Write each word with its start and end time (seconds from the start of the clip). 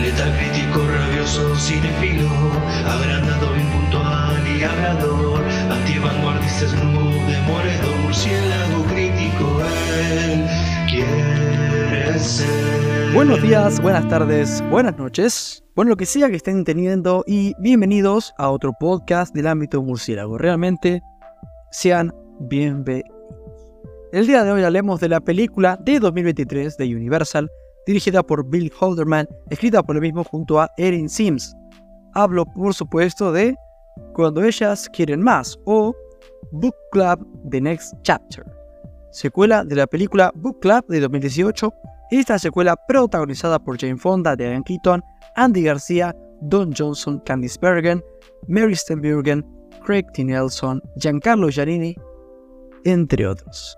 Letal 0.00 0.36
crítico, 0.36 0.86
rabioso, 0.86 1.56
cinefilo, 1.56 2.28
agrandado, 2.86 3.56
impuntual 3.56 4.46
y 4.46 4.62
hablador, 4.62 5.42
antivanguardista, 5.70 6.68
snoop, 6.68 7.24
murciélago 8.02 8.84
crítico, 8.84 9.60
él 10.10 10.46
quiere 10.88 12.18
ser. 12.18 13.14
Buenos 13.14 13.40
días, 13.40 13.80
buenas 13.80 14.08
tardes, 14.08 14.62
buenas 14.68 14.98
noches, 14.98 15.64
bueno 15.74 15.90
lo 15.90 15.96
que 15.96 16.06
sea 16.06 16.28
que 16.28 16.36
estén 16.36 16.64
teniendo 16.64 17.24
y 17.26 17.54
bienvenidos 17.60 18.34
a 18.36 18.50
otro 18.50 18.72
podcast 18.78 19.34
del 19.34 19.46
ámbito 19.46 19.82
murciélago. 19.82 20.38
Realmente 20.38 21.02
sean 21.70 22.12
bienvenidos. 22.40 23.10
El 24.12 24.26
día 24.26 24.44
de 24.44 24.52
hoy 24.52 24.62
hablemos 24.62 25.00
de 25.00 25.08
la 25.08 25.20
película 25.20 25.76
de 25.80 25.98
2023 25.98 26.76
de 26.76 26.94
Universal, 26.94 27.50
dirigida 27.86 28.22
por 28.22 28.48
Bill 28.48 28.72
Holderman, 28.78 29.28
escrita 29.50 29.82
por 29.82 29.96
el 29.96 30.02
mismo 30.02 30.24
junto 30.24 30.60
a 30.60 30.70
Erin 30.76 31.08
Sims. 31.08 31.54
Hablo, 32.14 32.44
por 32.46 32.74
supuesto, 32.74 33.32
de 33.32 33.54
Cuando 34.14 34.42
ellas 34.42 34.88
quieren 34.88 35.22
más 35.22 35.58
o 35.66 35.94
Book 36.52 36.74
Club 36.92 37.26
The 37.50 37.60
Next 37.60 37.94
Chapter, 38.02 38.44
secuela 39.10 39.64
de 39.64 39.76
la 39.76 39.86
película 39.86 40.32
Book 40.34 40.60
Club 40.60 40.84
de 40.88 41.00
2018. 41.00 41.72
Esta 42.10 42.38
secuela 42.38 42.76
protagonizada 42.86 43.58
por 43.58 43.78
Jane 43.78 43.96
Fonda, 43.96 44.36
Diane 44.36 44.62
Keaton, 44.64 45.02
Andy 45.36 45.62
García, 45.62 46.14
Don 46.42 46.72
Johnson, 46.76 47.20
Candice 47.24 47.58
Bergen, 47.60 48.04
Mary 48.46 48.76
Stenbergen, 48.76 49.44
Craig 49.84 50.04
T. 50.12 50.24
Nelson, 50.24 50.82
Giancarlo 50.96 51.48
Giannini, 51.50 51.96
entre 52.84 53.26
otros. 53.26 53.76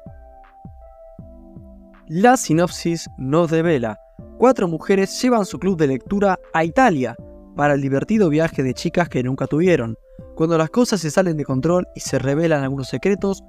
La 2.08 2.36
sinopsis 2.36 3.10
nos 3.18 3.50
devela. 3.50 3.98
Cuatro 4.38 4.68
mujeres 4.68 5.20
llevan 5.20 5.44
su 5.44 5.58
club 5.58 5.76
de 5.76 5.88
lectura 5.88 6.38
a 6.52 6.62
Italia 6.62 7.16
para 7.56 7.74
el 7.74 7.80
divertido 7.80 8.28
viaje 8.28 8.62
de 8.62 8.74
chicas 8.74 9.08
que 9.08 9.24
nunca 9.24 9.48
tuvieron. 9.48 9.98
Cuando 10.36 10.56
las 10.56 10.70
cosas 10.70 11.00
se 11.00 11.10
salen 11.10 11.36
de 11.36 11.44
control 11.44 11.88
y 11.96 12.00
se 12.00 12.20
revelan 12.20 12.62
algunos 12.62 12.86
secretos, 12.86 13.42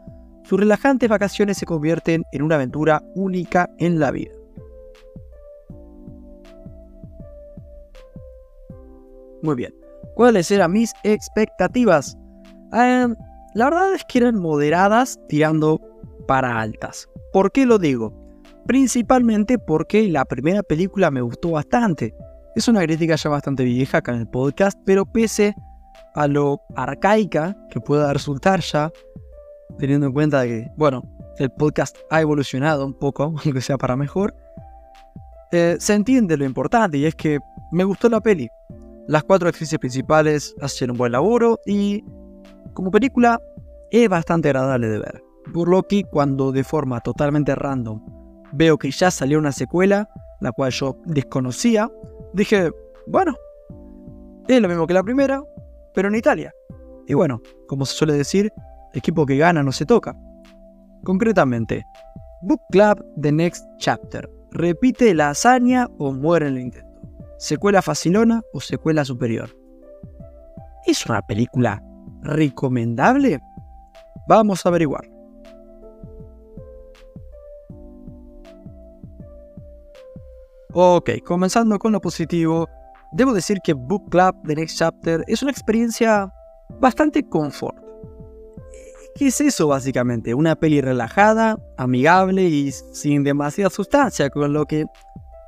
sus 0.44 0.59
relajantes 0.59 1.08
vacaciones 1.08 1.58
se 1.58 1.67
convierten 1.67 2.23
en 2.31 2.41
una 2.41 2.55
aventura 2.55 3.03
única 3.13 3.69
en 3.78 4.00
la 4.00 4.09
vida. 4.09 4.33
Muy 9.44 9.53
bien. 9.53 9.75
¿Cuáles 10.16 10.50
eran 10.50 10.72
mis 10.72 10.94
expectativas? 11.03 12.17
Eh, 12.73 13.08
la 13.53 13.66
verdad 13.66 13.94
es 13.94 14.03
que 14.05 14.17
eran 14.17 14.39
moderadas 14.39 15.19
tirando 15.30 15.80
para 16.28 16.59
altas. 16.59 17.08
¿Por 17.31 17.52
qué 17.52 17.67
lo 17.67 17.78
digo? 17.78 18.27
Principalmente 18.67 19.57
porque 19.57 20.09
la 20.09 20.25
primera 20.25 20.61
película 20.61 21.09
me 21.09 21.21
gustó 21.21 21.51
bastante. 21.51 22.13
Es 22.53 22.67
una 22.67 22.81
crítica 22.81 23.15
ya 23.15 23.29
bastante 23.29 23.63
vieja 23.63 23.99
acá 23.99 24.11
en 24.11 24.19
el 24.19 24.27
podcast, 24.27 24.77
pero 24.85 25.05
pese 25.05 25.55
a 26.15 26.27
lo 26.27 26.59
arcaica 26.75 27.55
que 27.69 27.79
pueda 27.79 28.11
resultar 28.11 28.59
ya, 28.59 28.91
teniendo 29.79 30.07
en 30.07 30.13
cuenta 30.13 30.43
que, 30.43 30.67
bueno, 30.75 31.01
el 31.38 31.49
podcast 31.49 31.95
ha 32.09 32.19
evolucionado 32.19 32.85
un 32.85 32.93
poco, 32.93 33.35
aunque 33.45 33.61
sea 33.61 33.77
para 33.77 33.95
mejor, 33.95 34.35
eh, 35.53 35.77
se 35.79 35.93
entiende 35.93 36.35
lo 36.35 36.43
importante 36.43 36.97
y 36.97 37.05
es 37.05 37.15
que 37.15 37.39
me 37.71 37.85
gustó 37.85 38.09
la 38.09 38.19
peli. 38.19 38.49
Las 39.07 39.23
cuatro 39.23 39.47
actrices 39.47 39.79
principales 39.79 40.53
hacen 40.59 40.91
un 40.91 40.97
buen 40.97 41.13
laboro 41.13 41.57
y 41.65 42.03
como 42.73 42.91
película 42.91 43.39
es 43.91 44.09
bastante 44.09 44.49
agradable 44.49 44.89
de 44.89 44.99
ver. 44.99 45.23
Que 45.88 46.03
cuando 46.11 46.51
de 46.51 46.65
forma 46.65 46.99
totalmente 46.99 47.55
random 47.55 48.17
veo 48.53 48.78
que 48.78 48.92
ya 48.92 49.12
salió 49.12 49.40
una 49.40 49.52
secuela, 49.52 50.09
la 50.40 50.52
cual 50.52 50.72
yo 50.72 50.98
desconocía, 51.06 51.90
dije, 52.34 52.72
bueno, 53.08 53.36
es 54.48 54.62
lo 54.62 54.67
mismo 54.67 54.88
que 54.88 54.94
la 54.94 55.03
primera, 55.03 55.44
pero 55.94 56.08
en 56.08 56.16
Italia. 56.16 56.53
Y 57.08 57.14
bueno, 57.14 57.42
como 57.68 57.86
se 57.86 57.96
suele 57.96 58.13
decir, 58.13 58.52
equipo 58.94 59.25
que 59.25 59.38
gana 59.38 59.63
no 59.63 59.72
se 59.72 59.86
toca. 59.86 60.16
Concretamente, 61.03 61.86
Book 62.41 62.62
Club 62.72 63.03
The 63.22 63.31
Next 63.31 63.66
Chapter. 63.78 64.30
Repite 64.52 65.13
la 65.13 65.30
hazaña 65.30 65.88
o 65.97 66.13
muere 66.13 66.47
en 66.47 66.56
el 66.56 66.62
intento. 66.62 66.88
Secuela 67.38 67.81
facilona 67.81 68.41
o 68.53 68.59
secuela 68.59 69.06
superior. 69.06 69.50
¿Es 70.86 71.06
una 71.06 71.22
película 71.22 71.84
recomendable? 72.22 73.40
Vamos 74.28 74.66
a 74.66 74.69
averiguar. 74.69 75.16
Ok, 80.79 81.09
comenzando 81.25 81.79
con 81.79 81.91
lo 81.91 81.99
positivo, 81.99 82.69
debo 83.11 83.33
decir 83.33 83.57
que 83.63 83.73
Book 83.73 84.11
Club 84.11 84.35
The 84.45 84.53
Next 84.53 84.77
Chapter 84.77 85.23
es 85.25 85.41
una 85.41 85.49
experiencia 85.49 86.31
bastante 86.79 87.27
confort. 87.27 87.75
¿Qué 89.15 89.29
es 89.29 89.41
eso 89.41 89.69
básicamente? 89.69 90.35
Una 90.35 90.55
peli 90.55 90.79
relajada, 90.79 91.57
amigable 91.79 92.43
y 92.43 92.71
sin 92.71 93.23
demasiada 93.23 93.71
sustancia, 93.71 94.29
con 94.29 94.53
lo 94.53 94.65
que 94.65 94.85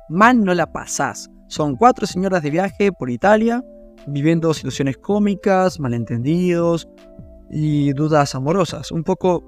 mal 0.08 0.42
no 0.42 0.52
la 0.52 0.66
pasás. 0.72 1.30
Son 1.46 1.76
cuatro 1.76 2.08
señoras 2.08 2.42
de 2.42 2.50
viaje 2.50 2.90
por 2.90 3.08
Italia, 3.08 3.62
viviendo 4.08 4.52
situaciones 4.52 4.96
cómicas, 4.96 5.78
malentendidos 5.78 6.88
y 7.52 7.92
dudas 7.92 8.34
amorosas. 8.34 8.90
Un 8.90 9.04
poco 9.04 9.44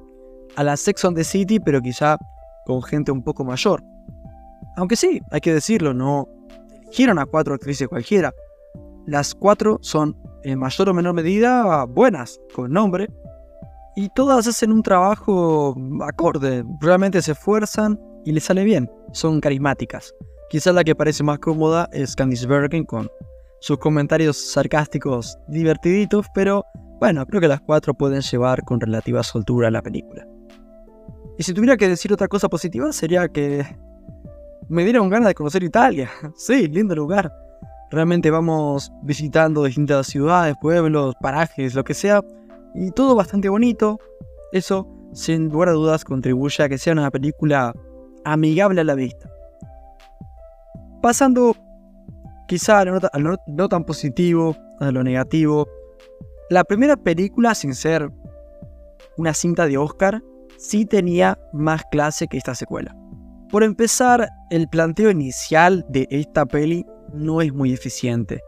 a 0.55 0.63
la 0.63 0.77
Sex 0.77 1.05
on 1.05 1.17
the 1.17 1.25
City, 1.25 1.59
pero 1.59 1.83
quizá 1.83 2.19
con 2.67 2.85
gente 2.85 3.11
un 3.11 3.25
poco 3.25 3.43
mayor. 3.43 3.83
Aunque 4.77 4.97
sí, 4.97 5.21
hay 5.31 5.41
que 5.41 5.55
decirlo, 5.55 5.95
no 5.95 6.29
eligieron 6.83 7.19
a 7.19 7.27
cuatro 7.27 7.55
actrices 7.55 7.89
cualquiera. 7.89 8.33
Las 9.07 9.35
cuatro 9.35 9.79
son 9.83 10.17
en 10.45 10.59
mayor 10.59 10.89
o 10.89 10.95
menor 10.95 11.15
medida 11.15 11.85
buenas, 11.85 12.41
con 12.55 12.73
nombre, 12.73 13.09
y 13.95 14.09
todas 14.11 14.47
hacen 14.47 14.73
un 14.73 14.83
trabajo 14.83 15.77
acorde, 16.03 16.65
realmente 16.81 17.21
se 17.21 17.33
esfuerzan 17.33 18.01
y 18.25 18.33
les 18.33 18.45
sale 18.45 18.65
bien, 18.65 18.91
son 19.13 19.41
carismáticas. 19.41 20.15
Quizás 20.51 20.75
la 20.75 20.85
que 20.85 20.95
parece 20.95 21.23
más 21.23 21.39
cómoda 21.39 21.89
es 21.93 22.17
Candice 22.17 22.47
Bergen 22.47 22.85
con 22.85 23.09
sus 23.61 23.79
comentarios 23.79 24.37
sarcásticos 24.37 25.39
divertiditos, 25.49 26.27
pero 26.35 26.65
bueno, 27.01 27.25
creo 27.27 27.41
que 27.41 27.49
las 27.49 27.61
cuatro 27.61 27.95
pueden 27.95 28.21
llevar 28.23 28.63
con 28.65 28.81
relativa 28.81 29.23
soltura 29.23 29.71
la 29.71 29.83
película. 29.83 30.27
Y 31.39 31.43
si 31.43 31.55
tuviera 31.55 31.77
que 31.77 31.89
decir 31.89 32.13
otra 32.13 32.29
cosa 32.29 32.49
positiva 32.49 32.93
sería 32.93 33.29
que 33.29 33.65
me 34.73 34.85
dieron 34.85 35.11
ganas 35.11 35.29
de 35.29 35.35
conocer 35.35 35.63
Italia. 35.63 36.11
Sí, 36.35 36.67
lindo 36.67 36.95
lugar. 36.95 37.31
Realmente 37.91 38.31
vamos 38.31 38.91
visitando 39.03 39.65
distintas 39.65 40.07
ciudades, 40.07 40.57
pueblos, 40.61 41.15
parajes, 41.21 41.75
lo 41.75 41.85
que 41.85 41.93
sea. 41.93 42.23
Y 42.75 42.91
todo 42.91 43.15
bastante 43.15 43.51
bonito. 43.51 44.01
Eso, 44.51 44.89
sin 45.13 45.51
lugar 45.51 45.69
a 45.69 45.73
dudas, 45.73 46.05
contribuye 46.05 46.65
a 46.65 46.71
que 46.71 46.79
sea 46.79 46.95
una 46.95 47.11
película 47.11 47.75
amigable 48.25 48.81
a 48.81 48.85
la 48.85 48.95
vista. 48.95 49.31
Pasando 51.03 51.55
quizá 52.49 52.81
a 52.81 52.85
lo, 53.19 53.37
no, 53.47 53.69
tan 53.69 53.85
positivo, 53.85 54.57
a 54.81 54.91
lo 54.91 55.05
negativo. 55.05 55.69
La 56.49 56.65
primera 56.65 56.97
película, 56.97 57.55
sin 57.55 57.75
ser 57.75 58.11
una 59.19 59.35
cinta 59.35 59.67
de 59.67 59.77
Oscar, 59.77 60.23
sí 60.57 60.87
tenía 60.87 61.39
más 61.53 61.83
clase 61.91 62.27
que 62.27 62.39
esta 62.39 62.55
secuela. 62.55 62.97
Por 63.53 63.65
empezar, 63.65 64.31
el 64.49 64.67
planteo 64.67 65.11
inicial 65.11 65.85
de 65.91 66.09
esta 66.11 66.47
peli 66.47 66.87
no 67.13 67.43
es 67.43 67.53
muy 67.53 67.75
eficiente. 67.75 68.41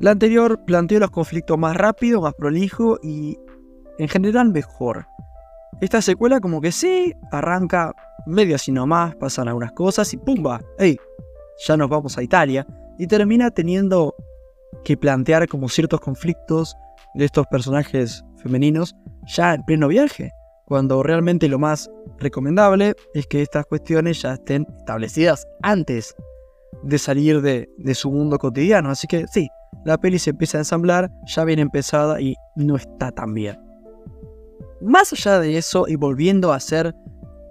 La 0.00 0.10
anterior 0.10 0.64
planteó 0.66 0.98
los 0.98 1.12
conflictos 1.12 1.56
más 1.56 1.76
rápido, 1.76 2.20
más 2.20 2.34
prolijo 2.34 2.98
y 3.00 3.38
en 3.98 4.08
general 4.08 4.48
mejor. 4.48 5.06
Esta 5.80 6.02
secuela 6.02 6.40
como 6.40 6.60
que 6.60 6.72
sí, 6.72 7.14
arranca 7.30 7.94
medio 8.26 8.56
así 8.56 8.72
nomás, 8.72 9.14
pasan 9.14 9.46
algunas 9.46 9.70
cosas 9.70 10.12
y 10.14 10.16
¡pumba! 10.16 10.60
¡Ey! 10.80 10.98
Ya 11.68 11.76
nos 11.76 11.88
vamos 11.88 12.18
a 12.18 12.22
Italia. 12.24 12.66
Y 12.98 13.06
termina 13.06 13.52
teniendo 13.52 14.16
que 14.82 14.96
plantear 14.96 15.46
como 15.46 15.68
ciertos 15.68 16.00
conflictos 16.00 16.74
de 17.14 17.26
estos 17.26 17.46
personajes 17.46 18.24
femeninos 18.42 18.96
ya 19.28 19.54
en 19.54 19.62
pleno 19.62 19.86
viaje 19.86 20.32
cuando 20.70 21.02
realmente 21.02 21.48
lo 21.48 21.58
más 21.58 21.90
recomendable 22.20 22.94
es 23.14 23.26
que 23.26 23.42
estas 23.42 23.66
cuestiones 23.66 24.22
ya 24.22 24.34
estén 24.34 24.66
establecidas 24.78 25.46
antes 25.62 26.14
de 26.82 26.98
salir 26.98 27.40
de, 27.42 27.94
su 27.94 28.10
mundo 28.10 28.38
cotidiano. 28.38 28.90
Así 28.90 29.06
que 29.06 29.26
sí, 29.26 29.48
la 29.84 29.98
peli 29.98 30.18
se 30.18 30.30
empieza 30.30 30.58
a 30.58 30.60
ensamblar, 30.60 31.10
ya 31.26 31.44
bien 31.44 31.58
empezada 31.58 32.20
y 32.20 32.36
no 32.56 32.76
está 32.76 33.10
tan 33.10 33.34
bien. 33.34 33.58
Más 34.80 35.12
allá 35.12 35.40
de 35.40 35.58
eso, 35.58 35.86
y 35.88 35.96
volviendo 35.96 36.52
a 36.52 36.56
hacer 36.56 36.94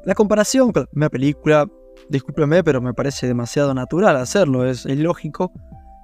la 0.05 0.15
comparación 0.15 0.71
con 0.71 0.87
la 0.93 1.09
película, 1.09 1.67
discúlpeme, 2.09 2.63
pero 2.63 2.81
me 2.81 2.93
parece 2.93 3.27
demasiado 3.27 3.73
natural 3.73 4.15
hacerlo, 4.15 4.65
es, 4.65 4.85
es 4.85 4.97
lógico. 4.97 5.51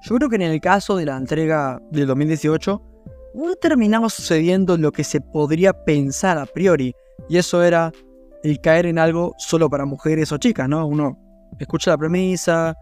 Yo 0.02 0.14
creo 0.16 0.28
que 0.28 0.36
en 0.36 0.42
el 0.42 0.60
caso 0.60 0.96
de 0.96 1.06
la 1.06 1.16
entrega 1.16 1.80
del 1.90 2.06
2018, 2.06 2.82
no 3.34 3.54
terminaba 3.56 4.08
sucediendo 4.08 4.76
lo 4.76 4.92
que 4.92 5.04
se 5.04 5.20
podría 5.20 5.72
pensar 5.84 6.38
a 6.38 6.46
priori, 6.46 6.94
y 7.28 7.38
eso 7.38 7.62
era 7.62 7.92
el 8.46 8.60
caer 8.60 8.86
en 8.86 8.98
algo 8.98 9.34
solo 9.38 9.68
para 9.68 9.84
mujeres 9.84 10.30
o 10.30 10.38
chicas, 10.38 10.68
¿no? 10.68 10.86
Uno 10.86 11.18
escucha 11.58 11.90
la 11.90 11.98
premisa, 11.98 12.76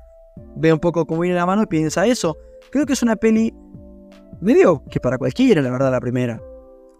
ve 0.56 0.72
un 0.72 0.78
poco 0.78 1.06
cómo 1.06 1.22
viene 1.22 1.36
la 1.36 1.46
mano 1.46 1.62
y 1.62 1.66
piensa 1.66 2.06
eso. 2.06 2.36
Creo 2.70 2.84
que 2.84 2.92
es 2.92 3.02
una 3.02 3.16
peli 3.16 3.54
medio 4.40 4.84
que 4.90 5.00
para 5.00 5.16
cualquiera, 5.16 5.62
la 5.62 5.70
verdad, 5.70 5.90
la 5.90 6.00
primera. 6.00 6.40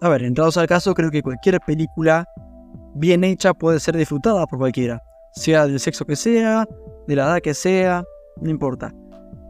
A 0.00 0.08
ver, 0.08 0.22
entrados 0.22 0.56
al 0.56 0.66
caso, 0.66 0.94
creo 0.94 1.10
que 1.10 1.22
cualquier 1.22 1.60
película 1.60 2.24
bien 2.94 3.22
hecha 3.24 3.52
puede 3.52 3.80
ser 3.80 3.96
disfrutada 3.96 4.46
por 4.46 4.58
cualquiera. 4.58 5.02
Sea 5.32 5.66
del 5.66 5.80
sexo 5.80 6.04
que 6.04 6.16
sea, 6.16 6.66
de 7.06 7.16
la 7.16 7.24
edad 7.24 7.40
que 7.40 7.54
sea, 7.54 8.02
no 8.40 8.50
importa. 8.50 8.94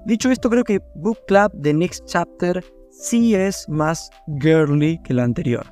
Dicho 0.07 0.31
esto, 0.31 0.51
creo 0.51 0.65
que 0.65 0.81
Book 0.97 1.19
Club 1.27 1.53
The 1.63 1.73
Next 1.73 2.07
Chapter 2.07 2.65
sí 2.91 3.35
es 3.35 3.69
más 3.69 4.11
girly 4.41 5.01
que 5.03 5.15
la 5.15 5.25
anterior. 5.25 5.65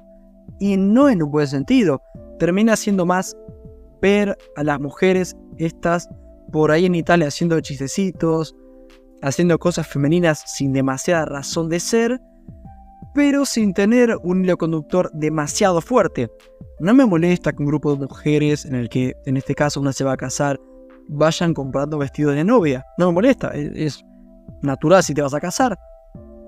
Y 0.60 0.76
no 0.76 1.08
en 1.08 1.22
un 1.22 1.30
buen 1.30 1.46
sentido. 1.46 2.00
Termina 2.38 2.76
siendo 2.76 3.06
más 3.06 3.36
ver 4.00 4.36
a 4.56 4.64
las 4.64 4.80
mujeres 4.80 5.36
estas 5.58 6.08
por 6.52 6.70
ahí 6.70 6.86
en 6.86 6.94
Italia 6.94 7.28
haciendo 7.28 7.60
chistecitos, 7.60 8.54
haciendo 9.22 9.58
cosas 9.58 9.86
femeninas 9.86 10.42
sin 10.46 10.72
demasiada 10.72 11.24
razón 11.24 11.68
de 11.68 11.80
ser, 11.80 12.20
pero 13.14 13.44
sin 13.44 13.72
tener 13.72 14.16
un 14.22 14.44
hilo 14.44 14.56
conductor 14.56 15.10
demasiado 15.14 15.80
fuerte. 15.80 16.30
No 16.80 16.94
me 16.94 17.06
molesta 17.06 17.52
que 17.52 17.62
un 17.62 17.68
grupo 17.68 17.94
de 17.94 18.06
mujeres, 18.06 18.64
en 18.64 18.74
el 18.74 18.88
que 18.88 19.14
en 19.24 19.36
este 19.36 19.54
caso 19.54 19.80
una 19.80 19.92
se 19.92 20.04
va 20.04 20.12
a 20.12 20.16
casar, 20.16 20.60
vayan 21.08 21.54
comprando 21.54 21.98
vestidos 21.98 22.34
de 22.34 22.44
novia. 22.44 22.84
No 22.98 23.06
me 23.06 23.12
molesta, 23.12 23.48
es 23.54 24.04
natural 24.62 25.02
si 25.02 25.14
te 25.14 25.22
vas 25.22 25.34
a 25.34 25.40
casar. 25.40 25.78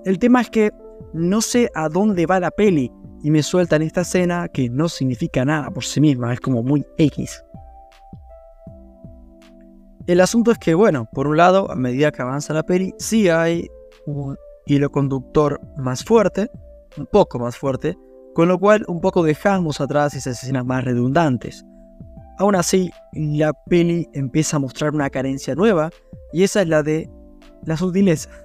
El 0.05 0.19
tema 0.19 0.41
es 0.41 0.51
que 0.51 0.71
no 1.13 1.41
sé 1.41 1.71
a 1.75 1.89
dónde 1.89 2.27
va 2.27 2.41
la 2.41 2.51
peli 2.51 2.91
y 3.23 3.31
me 3.31 3.43
sueltan 3.43 3.83
esta 3.83 4.03
escena 4.03 4.49
que 4.49 4.69
no 4.69 4.89
significa 4.89 5.45
nada 5.45 5.71
por 5.71 5.85
sí 5.85 6.01
misma, 6.01 6.33
es 6.33 6.41
como 6.41 6.63
muy 6.63 6.85
X. 6.99 7.43
El 10.07 10.21
asunto 10.21 10.51
es 10.51 10.59
que, 10.59 10.75
bueno, 10.75 11.09
por 11.11 11.27
un 11.27 11.39
lado, 11.39 11.71
a 11.71 11.77
medida 11.77 12.13
que 12.13 12.21
avanza 12.21 12.53
la 12.53 12.63
peli, 12.63 12.93
sí 12.99 13.31
hay 13.31 13.71
un 14.05 14.37
hilo 14.67 14.91
conductor 14.91 15.59
más 15.79 16.05
fuerte, 16.05 16.51
un 16.99 17.07
poco 17.07 17.39
más 17.39 17.57
fuerte, 17.57 17.97
con 18.35 18.49
lo 18.49 18.59
cual 18.59 18.85
un 18.89 19.01
poco 19.01 19.23
dejamos 19.23 19.81
atrás 19.81 20.15
esas 20.15 20.43
escenas 20.43 20.67
más 20.67 20.85
redundantes. 20.85 21.65
Aún 22.39 22.57
así, 22.57 22.91
la 23.15 23.55
peli 23.71 24.07
empieza 24.13 24.59
a 24.59 24.61
mostrar 24.61 24.93
una 24.95 25.09
carencia 25.09 25.55
nueva, 25.55 25.89
y 26.35 26.43
esa 26.43 26.61
es 26.61 26.69
la 26.69 26.83
de 26.83 27.09
la 27.65 27.77
sutileza. 27.77 28.29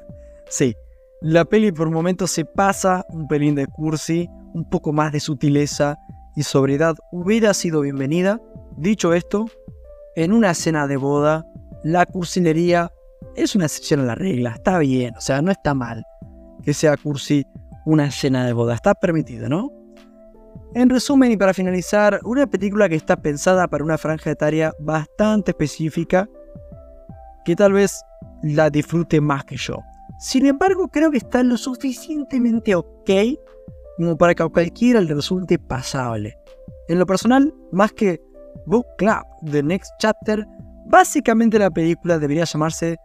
Sí, 0.51 0.73
la 1.21 1.43
peli 1.45 1.71
por 1.71 1.89
momentos 1.89 2.31
se 2.31 2.45
pasa 2.45 3.05
un 3.09 3.27
pelín 3.27 3.55
de 3.55 3.67
cursi, 3.67 4.29
un 4.53 4.69
poco 4.69 4.93
más 4.93 5.11
de 5.11 5.19
sutileza 5.19 5.97
y 6.35 6.43
sobriedad 6.43 6.95
hubiera 7.11 7.53
sido 7.53 7.81
bienvenida. 7.81 8.39
Dicho 8.77 9.13
esto, 9.13 9.45
en 10.15 10.31
una 10.31 10.51
escena 10.51 10.87
de 10.87 10.97
boda, 10.97 11.45
la 11.83 12.05
cursilería 12.05 12.91
es 13.35 13.55
una 13.55 13.65
excepción 13.65 13.99
a 13.99 14.05
la 14.05 14.15
regla, 14.15 14.51
está 14.51 14.79
bien, 14.79 15.15
o 15.17 15.21
sea, 15.21 15.41
no 15.41 15.51
está 15.51 15.73
mal 15.73 16.05
que 16.63 16.73
sea 16.73 16.95
cursi 16.97 17.45
una 17.85 18.07
escena 18.07 18.45
de 18.45 18.53
boda, 18.53 18.75
está 18.75 18.93
permitido, 18.93 19.49
¿no? 19.49 19.71
En 20.75 20.89
resumen 20.89 21.31
y 21.31 21.37
para 21.37 21.53
finalizar, 21.53 22.19
una 22.23 22.47
película 22.47 22.87
que 22.87 22.95
está 22.95 23.17
pensada 23.17 23.67
para 23.67 23.83
una 23.83 23.97
franja 23.97 24.31
etaria 24.31 24.73
bastante 24.79 25.51
específica, 25.51 26.29
que 27.43 27.55
tal 27.55 27.73
vez 27.73 28.01
la 28.43 28.69
disfrute 28.69 29.19
más 29.19 29.43
que 29.45 29.57
yo. 29.57 29.79
Sin 30.19 30.45
embargo, 30.45 30.89
creo 30.89 31.11
que 31.11 31.17
está 31.17 31.43
lo 31.43 31.57
suficientemente 31.57 32.75
ok 32.75 33.09
como 33.97 34.17
para 34.17 34.35
que 34.35 34.43
a 34.43 34.49
cualquiera 34.49 35.01
le 35.01 35.13
resulte 35.13 35.57
pasable. 35.57 36.37
En 36.87 36.99
lo 36.99 37.05
personal, 37.05 37.53
más 37.71 37.91
que 37.93 38.21
Book 38.65 38.85
Club, 38.97 39.23
The 39.49 39.63
Next 39.63 39.91
Chapter, 39.99 40.45
básicamente 40.87 41.59
la 41.59 41.69
película 41.69 42.19
debería 42.19 42.45
llamarse 42.45 42.97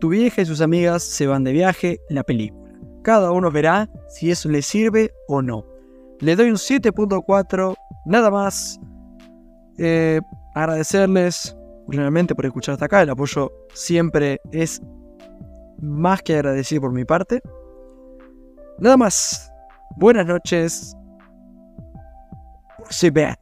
Tu 0.00 0.08
vieja 0.08 0.42
y 0.42 0.46
sus 0.46 0.60
amigas 0.60 1.02
se 1.02 1.26
van 1.26 1.44
de 1.44 1.52
viaje, 1.52 2.00
la 2.08 2.22
película. 2.24 2.72
Cada 3.02 3.32
uno 3.32 3.50
verá 3.50 3.88
si 4.08 4.30
eso 4.30 4.48
le 4.48 4.62
sirve 4.62 5.12
o 5.28 5.42
no. 5.42 5.64
Le 6.20 6.36
doy 6.36 6.50
un 6.50 6.56
7.4, 6.56 7.74
nada 8.06 8.30
más. 8.30 8.80
Eh, 9.78 10.20
agradecerles 10.54 11.56
realmente 11.88 12.34
por 12.34 12.46
escuchar 12.46 12.74
hasta 12.74 12.86
acá. 12.86 13.02
El 13.02 13.10
apoyo 13.10 13.52
siempre 13.74 14.40
es 14.52 14.80
más 15.82 16.22
que 16.22 16.34
agradecido 16.34 16.82
por 16.82 16.92
mi 16.92 17.04
parte. 17.04 17.42
Nada 18.78 18.96
más. 18.96 19.52
Buenas 19.96 20.26
noches. 20.26 20.96
Se 22.88 23.10
ve. 23.10 23.34